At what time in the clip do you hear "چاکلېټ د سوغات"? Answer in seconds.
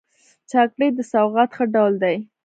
0.49-1.49